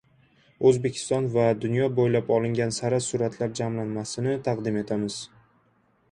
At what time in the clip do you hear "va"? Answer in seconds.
1.33-1.43